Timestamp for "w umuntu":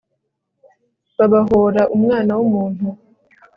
2.37-2.87